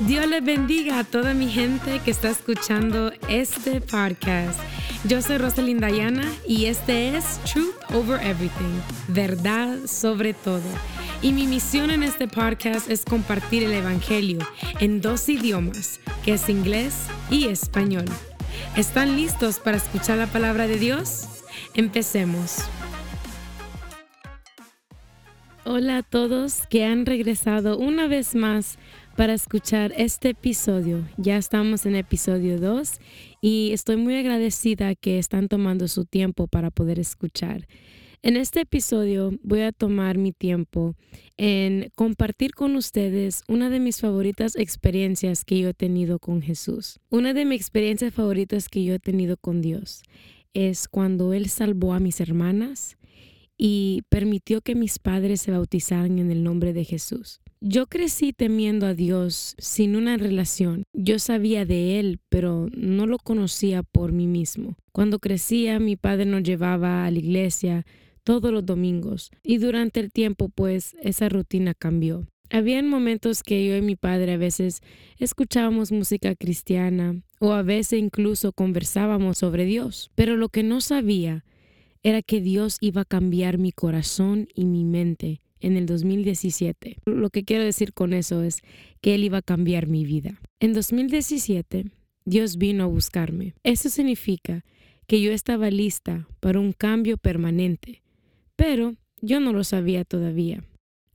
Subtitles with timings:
[0.00, 4.60] Dios les bendiga a toda mi gente que está escuchando este podcast.
[5.02, 10.62] Yo soy Rosalind Dayana y este es Truth Over Everything, verdad sobre todo.
[11.20, 14.38] Y mi misión en este podcast es compartir el Evangelio
[14.78, 16.94] en dos idiomas, que es inglés
[17.28, 18.06] y español.
[18.76, 21.26] ¿Están listos para escuchar la palabra de Dios?
[21.74, 22.58] Empecemos.
[25.64, 28.78] Hola a todos que han regresado una vez más
[29.18, 31.04] para escuchar este episodio.
[31.16, 33.00] Ya estamos en episodio 2
[33.40, 37.66] y estoy muy agradecida que están tomando su tiempo para poder escuchar.
[38.22, 40.94] En este episodio voy a tomar mi tiempo
[41.36, 47.00] en compartir con ustedes una de mis favoritas experiencias que yo he tenido con Jesús.
[47.10, 50.04] Una de mis experiencias favoritas que yo he tenido con Dios
[50.54, 52.96] es cuando Él salvó a mis hermanas
[53.56, 57.40] y permitió que mis padres se bautizaran en el nombre de Jesús.
[57.60, 60.84] Yo crecí temiendo a Dios sin una relación.
[60.92, 64.76] Yo sabía de Él, pero no lo conocía por mí mismo.
[64.92, 67.84] Cuando crecía, mi padre nos llevaba a la iglesia
[68.22, 72.28] todos los domingos y durante el tiempo, pues, esa rutina cambió.
[72.48, 74.80] Habían momentos que yo y mi padre a veces
[75.18, 81.44] escuchábamos música cristiana o a veces incluso conversábamos sobre Dios, pero lo que no sabía
[82.04, 86.98] era que Dios iba a cambiar mi corazón y mi mente en el 2017.
[87.06, 88.62] Lo que quiero decir con eso es
[89.00, 90.40] que Él iba a cambiar mi vida.
[90.60, 91.86] En 2017,
[92.24, 93.54] Dios vino a buscarme.
[93.62, 94.64] Eso significa
[95.06, 98.02] que yo estaba lista para un cambio permanente,
[98.56, 100.62] pero yo no lo sabía todavía.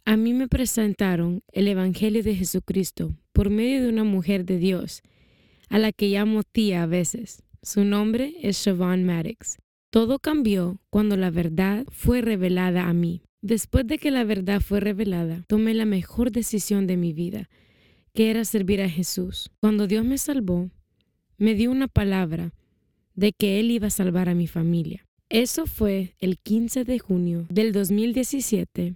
[0.06, 5.02] A mí me presentaron el Evangelio de Jesucristo por medio de una mujer de Dios,
[5.70, 7.44] a la que llamo tía a veces.
[7.62, 9.58] Su nombre es Siobhan Maddox.
[9.92, 13.22] Todo cambió cuando la verdad fue revelada a mí.
[13.44, 17.50] Después de que la verdad fue revelada, tomé la mejor decisión de mi vida,
[18.14, 19.52] que era servir a Jesús.
[19.60, 20.70] Cuando Dios me salvó,
[21.38, 22.54] me dio una palabra
[23.16, 25.06] de que Él iba a salvar a mi familia.
[25.28, 28.96] Eso fue el 15 de junio del 2017.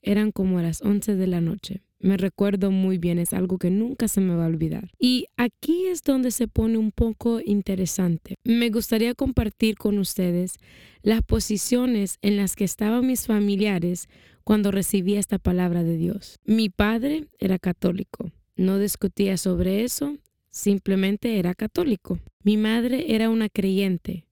[0.00, 1.82] Eran como las 11 de la noche.
[2.00, 4.90] Me recuerdo muy bien, es algo que nunca se me va a olvidar.
[4.98, 8.36] Y aquí es donde se pone un poco interesante.
[8.44, 10.54] Me gustaría compartir con ustedes
[11.02, 14.08] las posiciones en las que estaban mis familiares
[14.44, 16.38] cuando recibí esta palabra de Dios.
[16.44, 18.30] Mi padre era católico.
[18.56, 20.18] No discutía sobre eso,
[20.50, 22.18] simplemente era católico.
[22.42, 24.24] Mi madre era una creyente,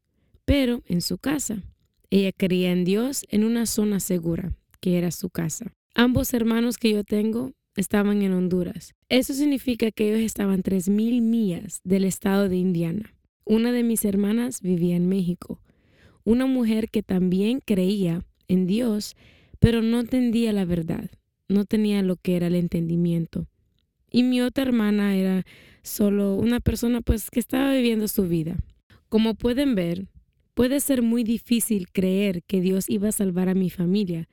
[0.44, 1.62] pero en su casa.
[2.10, 5.72] Ella creía en Dios en una zona segura, que era su casa.
[5.94, 8.94] Ambos hermanos que yo tengo estaban en Honduras.
[9.08, 13.14] Eso significa que ellos estaban 3.000 millas del estado de Indiana.
[13.44, 15.60] Una de mis hermanas vivía en México.
[16.24, 19.16] Una mujer que también creía en Dios,
[19.58, 21.10] pero no entendía la verdad.
[21.48, 23.46] No tenía lo que era el entendimiento.
[24.10, 25.44] Y mi otra hermana era
[25.82, 28.56] solo una persona pues que estaba viviendo su vida.
[29.08, 30.08] Como pueden ver,
[30.54, 34.28] puede ser muy difícil creer que Dios iba a salvar a mi familia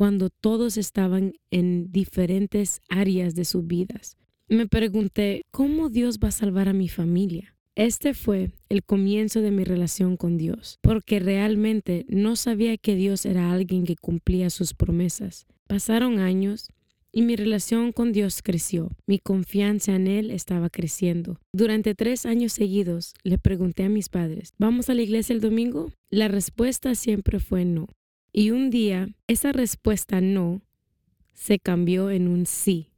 [0.00, 4.16] cuando todos estaban en diferentes áreas de sus vidas.
[4.48, 7.54] Me pregunté, ¿cómo Dios va a salvar a mi familia?
[7.74, 13.26] Este fue el comienzo de mi relación con Dios, porque realmente no sabía que Dios
[13.26, 15.46] era alguien que cumplía sus promesas.
[15.66, 16.70] Pasaron años
[17.12, 18.92] y mi relación con Dios creció.
[19.06, 21.38] Mi confianza en Él estaba creciendo.
[21.52, 25.92] Durante tres años seguidos le pregunté a mis padres, ¿vamos a la iglesia el domingo?
[26.08, 27.86] La respuesta siempre fue no.
[28.32, 30.62] Y un día esa respuesta no
[31.34, 32.88] se cambió en un sí.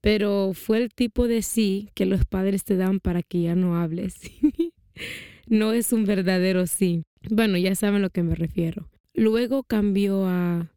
[0.00, 3.76] Pero fue el tipo de sí que los padres te dan para que ya no
[3.76, 4.16] hables.
[5.46, 7.04] no es un verdadero sí.
[7.30, 8.88] Bueno, ya saben a lo que me refiero.
[9.14, 10.72] Luego cambió a,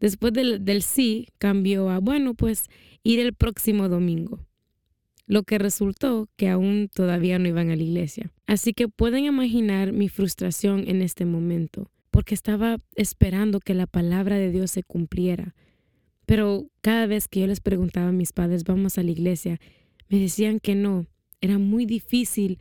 [0.00, 2.64] después del, del sí, cambió a, bueno, pues
[3.02, 4.40] ir el próximo domingo
[5.26, 8.30] lo que resultó que aún todavía no iban a la iglesia.
[8.46, 14.38] Así que pueden imaginar mi frustración en este momento porque estaba esperando que la palabra
[14.38, 15.56] de Dios se cumpliera.
[16.26, 19.58] Pero cada vez que yo les preguntaba a mis padres, vamos a la iglesia,
[20.08, 21.06] me decían que no.
[21.40, 22.60] Era muy difícil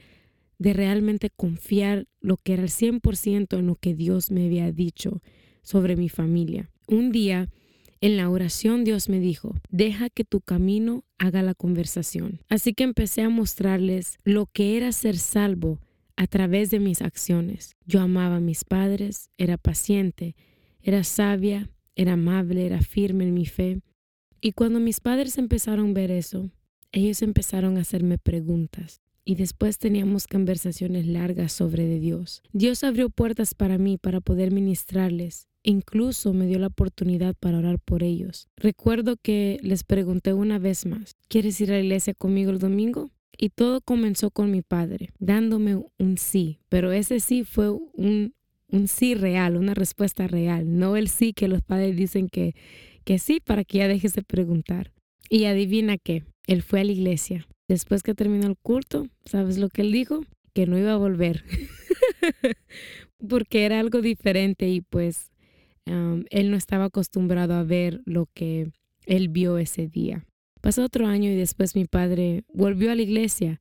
[0.57, 5.21] de realmente confiar lo que era el 100% en lo que Dios me había dicho
[5.61, 6.71] sobre mi familia.
[6.87, 7.51] Un día,
[8.01, 12.39] en la oración, Dios me dijo, deja que tu camino haga la conversación.
[12.49, 15.79] Así que empecé a mostrarles lo que era ser salvo
[16.15, 17.75] a través de mis acciones.
[17.85, 20.35] Yo amaba a mis padres, era paciente,
[20.81, 23.81] era sabia, era amable, era firme en mi fe.
[24.41, 26.49] Y cuando mis padres empezaron a ver eso,
[26.91, 32.41] ellos empezaron a hacerme preguntas y después teníamos conversaciones largas sobre Dios.
[32.51, 37.79] Dios abrió puertas para mí para poder ministrarles Incluso me dio la oportunidad para orar
[37.79, 38.49] por ellos.
[38.57, 43.11] Recuerdo que les pregunté una vez más, ¿quieres ir a la iglesia conmigo el domingo?
[43.37, 48.33] Y todo comenzó con mi padre, dándome un sí, pero ese sí fue un,
[48.87, 52.55] sí real, una respuesta real, no el sí que los padres dicen que,
[53.03, 54.91] que sí para que ya dejes de preguntar.
[55.29, 57.47] Y adivina qué, él fue a la iglesia.
[57.67, 60.23] Después que terminó el culto, ¿sabes lo que él dijo?
[60.53, 61.43] Que no iba a volver.
[63.29, 65.31] Porque era algo diferente y pues
[65.85, 68.71] él no estaba acostumbrado a ver lo que
[69.05, 70.25] él vio ese día.
[70.63, 73.59] Pasó otro año y después mi padre volvió a la iglesia,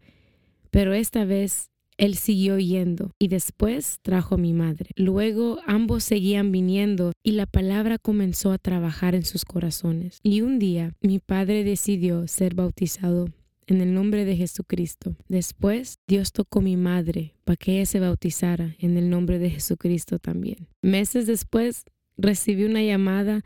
[0.70, 4.90] pero esta vez él siguió yendo y después trajo a mi madre.
[4.94, 10.20] Luego ambos seguían viniendo y la palabra comenzó a trabajar en sus corazones.
[10.22, 13.26] Y un día mi padre decidió ser bautizado
[13.66, 15.16] en el nombre de Jesucristo.
[15.26, 20.20] Después Dios tocó mi madre para que ella se bautizara en el nombre de Jesucristo
[20.20, 20.68] también.
[20.82, 21.84] Meses después
[22.16, 23.42] recibí una llamada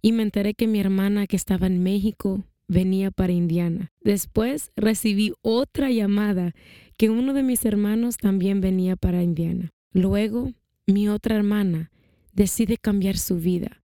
[0.00, 3.90] y me enteré que mi hermana que estaba en México venía para Indiana.
[4.00, 6.54] Después recibí otra llamada
[6.96, 9.70] que uno de mis hermanos también venía para Indiana.
[9.92, 10.52] Luego,
[10.86, 11.90] mi otra hermana
[12.32, 13.82] decide cambiar su vida.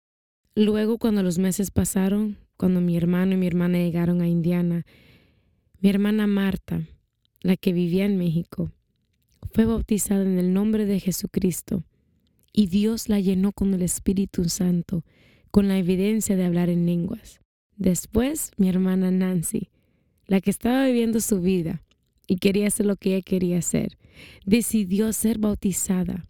[0.54, 4.86] Luego, cuando los meses pasaron, cuando mi hermano y mi hermana llegaron a Indiana,
[5.80, 6.82] mi hermana Marta,
[7.40, 8.70] la que vivía en México,
[9.50, 11.82] fue bautizada en el nombre de Jesucristo
[12.52, 15.04] y Dios la llenó con el Espíritu Santo,
[15.50, 17.40] con la evidencia de hablar en lenguas.
[17.76, 19.70] Después, mi hermana Nancy,
[20.26, 21.82] la que estaba viviendo su vida
[22.26, 23.98] y quería hacer lo que ella quería hacer,
[24.44, 26.24] decidió ser bautizada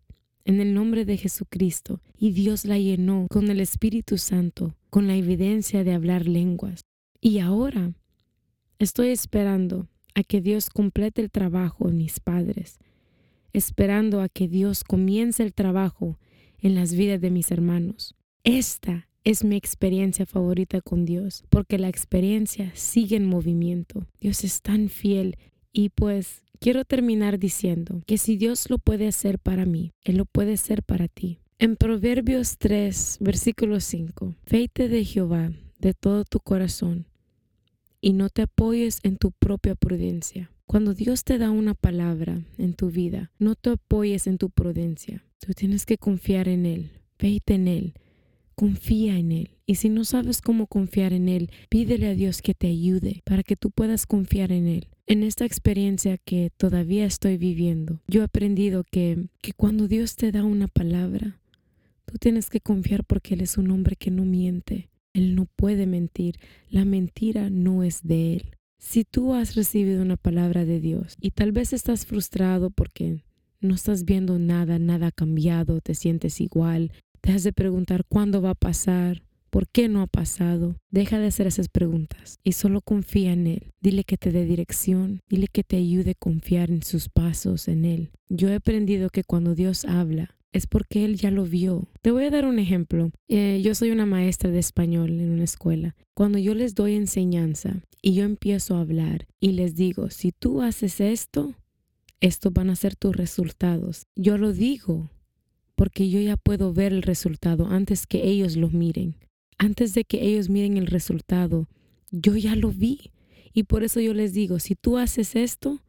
[0.44, 5.16] en el nombre de Jesucristo y Dios la llenó con el Espíritu Santo, con la
[5.16, 6.80] evidencia de hablar lenguas.
[7.20, 7.92] Y ahora
[8.78, 12.78] estoy esperando a que Dios complete el trabajo en mis padres
[13.56, 16.18] esperando a que Dios comience el trabajo
[16.58, 18.14] en las vidas de mis hermanos.
[18.44, 24.06] Esta es mi experiencia favorita con Dios, porque la experiencia sigue en movimiento.
[24.20, 25.36] Dios es tan fiel
[25.72, 30.26] y pues quiero terminar diciendo que si Dios lo puede hacer para mí, Él lo
[30.26, 31.40] puede hacer para ti.
[31.58, 35.50] En Proverbios 3, versículo 5, Feite de Jehová
[35.80, 37.08] de todo tu corazón
[38.00, 40.52] y no te apoyes en tu propia prudencia.
[40.66, 45.24] Cuando Dios te da una palabra en tu vida, no te apoyes en tu prudencia.
[45.40, 46.90] Tú tienes que confiar en Él.
[47.18, 47.94] Veite en Él.
[48.56, 49.50] Confía en Él.
[49.66, 53.42] Y si no sabes cómo confiar en Él, pídele a Dios que te ayude para
[53.42, 54.88] que tú puedas confiar en Él.
[55.06, 60.32] En esta experiencia que todavía estoy viviendo, yo he aprendido que, que cuando Dios te
[60.32, 61.38] da una palabra,
[62.06, 64.88] tú tienes que confiar porque Él es un hombre que no miente.
[65.12, 66.36] Él no puede mentir.
[66.68, 68.56] La mentira no es de Él.
[68.78, 73.22] Si tú has recibido una palabra de Dios y tal vez estás frustrado porque
[73.60, 76.92] no estás viendo nada, nada cambiado, te sientes igual,
[77.26, 81.26] te has de preguntar cuándo va a pasar, por qué no ha pasado, deja de
[81.26, 83.72] hacer esas preguntas y solo confía en Él.
[83.80, 87.84] Dile que te dé dirección, dile que te ayude a confiar en sus pasos, en
[87.84, 88.10] Él.
[88.28, 91.88] Yo he aprendido que cuando Dios habla, es porque Él ya lo vio.
[92.00, 93.10] Te voy a dar un ejemplo.
[93.26, 95.96] Eh, yo soy una maestra de español en una escuela.
[96.14, 100.62] Cuando yo les doy enseñanza y yo empiezo a hablar y les digo, si tú
[100.62, 101.56] haces esto,
[102.20, 104.06] estos van a ser tus resultados.
[104.14, 105.10] Yo lo digo
[105.76, 109.14] porque yo ya puedo ver el resultado antes que ellos lo miren.
[109.58, 111.68] Antes de que ellos miren el resultado,
[112.10, 113.12] yo ya lo vi.
[113.52, 115.80] Y por eso yo les digo, si tú haces esto,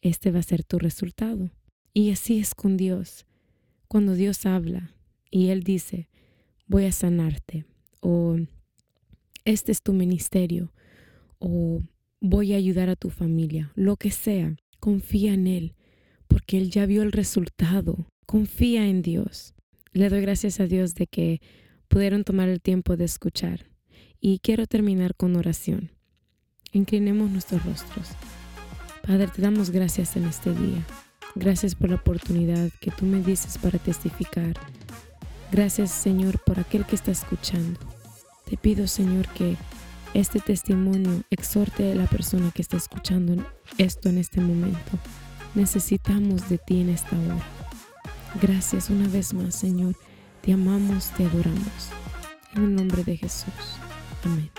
[0.00, 1.50] este va a ser tu resultado.
[1.92, 3.26] Y así es con Dios
[3.88, 4.92] cuando Dios habla
[5.30, 6.08] y Él dice,
[6.66, 7.64] voy a sanarte,
[8.00, 8.36] o
[9.44, 10.72] este es tu ministerio,
[11.38, 11.82] o
[12.20, 15.74] voy a ayudar a tu familia, lo que sea, confía en Él,
[16.26, 19.54] porque Él ya vio el resultado, confía en Dios.
[19.92, 21.40] Le doy gracias a Dios de que
[21.88, 23.66] pudieron tomar el tiempo de escuchar.
[24.20, 25.90] Y quiero terminar con oración.
[26.72, 28.08] Inclinemos nuestros rostros.
[29.06, 30.84] Padre, te damos gracias en este día.
[31.34, 34.54] Gracias por la oportunidad que tú me dices para testificar.
[35.52, 37.78] Gracias Señor por aquel que está escuchando.
[38.48, 39.56] Te pido Señor que
[40.14, 43.44] este testimonio exhorte a la persona que está escuchando
[43.78, 44.98] esto en este momento.
[45.54, 47.53] Necesitamos de ti en esta hora.
[48.40, 49.94] Gracias una vez más Señor.
[50.42, 51.90] Te amamos, te adoramos.
[52.54, 53.78] En el nombre de Jesús.
[54.24, 54.50] Amén.